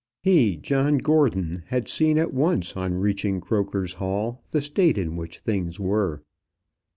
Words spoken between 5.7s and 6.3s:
were.